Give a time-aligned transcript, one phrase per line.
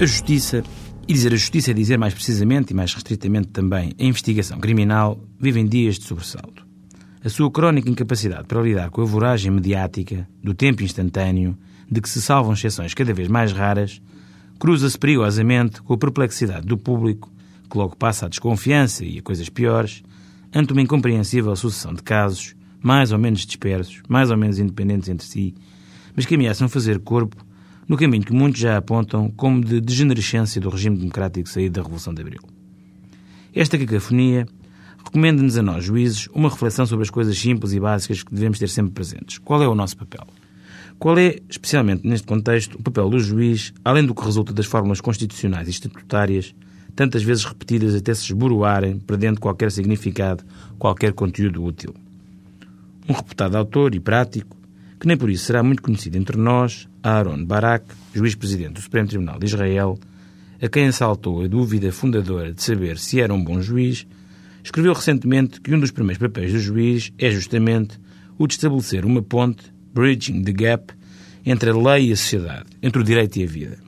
[0.00, 0.64] A justiça,
[1.06, 5.22] e dizer a justiça é dizer mais precisamente e mais restritamente também a investigação criminal,
[5.38, 6.66] vivem dias de sobressalto.
[7.24, 11.56] A sua crónica incapacidade para lidar com a voragem mediática, do tempo instantâneo,
[11.88, 14.02] de que se salvam exceções cada vez mais raras,
[14.58, 17.30] cruza-se perigosamente com a perplexidade do público,
[17.70, 20.02] que logo passa à desconfiança e a coisas piores,
[20.52, 25.26] ante uma incompreensível sucessão de casos, mais ou menos dispersos, mais ou menos independentes entre
[25.26, 25.54] si,
[26.16, 27.44] mas que ameaçam fazer corpo
[27.92, 32.14] no caminho que muitos já apontam como de degenerescência do regime democrático saído da Revolução
[32.14, 32.40] de Abril.
[33.54, 34.46] Esta cacofonia
[35.04, 38.70] recomenda-nos a nós, juízes, uma reflexão sobre as coisas simples e básicas que devemos ter
[38.70, 39.36] sempre presentes.
[39.36, 40.26] Qual é o nosso papel?
[40.98, 45.02] Qual é, especialmente neste contexto, o papel do juiz, além do que resulta das fórmulas
[45.02, 46.54] constitucionais e estatutárias,
[46.96, 50.42] tantas vezes repetidas até se esboroarem, perdendo qualquer significado,
[50.78, 51.94] qualquer conteúdo útil?
[53.06, 54.61] Um reputado autor e prático,
[55.02, 59.36] que nem por isso será muito conhecido entre nós, Aaron Barak, juiz-presidente do Supremo Tribunal
[59.36, 59.98] de Israel,
[60.62, 64.06] a quem assaltou a dúvida fundadora de saber se era um bom juiz,
[64.62, 67.98] escreveu recentemente que um dos primeiros papéis do juiz é justamente
[68.38, 70.94] o de estabelecer uma ponte, bridging the gap,
[71.44, 73.78] entre a lei e a sociedade, entre o direito e a vida.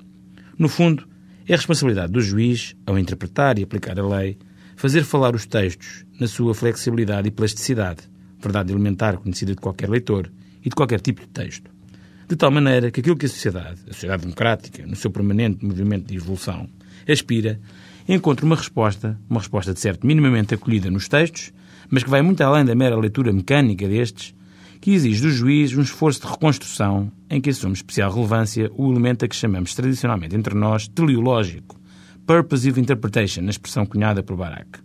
[0.58, 1.06] No fundo,
[1.46, 4.36] é a responsabilidade do juiz, ao interpretar e aplicar a lei,
[4.74, 8.00] fazer falar os textos na sua flexibilidade e plasticidade,
[8.42, 10.28] verdade elementar conhecida de qualquer leitor
[10.64, 11.70] e de qualquer tipo de texto.
[12.28, 16.06] De tal maneira que aquilo que a sociedade, a sociedade democrática, no seu permanente movimento
[16.06, 16.68] de evolução,
[17.06, 17.60] aspira,
[18.08, 21.52] encontre uma resposta, uma resposta de certo minimamente acolhida nos textos,
[21.90, 24.34] mas que vai muito além da mera leitura mecânica destes,
[24.80, 29.24] que exige do juiz um esforço de reconstrução em que assume especial relevância o elemento
[29.24, 31.78] a que chamamos tradicionalmente entre nós teleológico,
[32.26, 34.78] Purposive Interpretation, na expressão cunhada por Barak.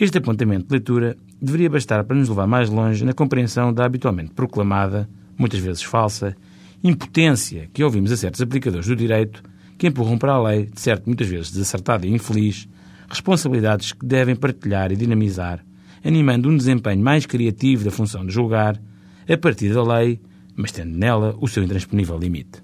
[0.00, 4.32] Este apontamento de leitura deveria bastar para nos levar mais longe na compreensão da habitualmente
[4.32, 6.34] proclamada, muitas vezes falsa,
[6.82, 9.42] impotência que ouvimos a certos aplicadores do direito
[9.76, 12.66] que empurram para a lei, de certo muitas vezes desacertada e infeliz,
[13.10, 15.62] responsabilidades que devem partilhar e dinamizar,
[16.02, 18.80] animando um desempenho mais criativo da função de julgar,
[19.28, 20.18] a partir da lei,
[20.56, 22.62] mas tendo nela o seu intransponível limite.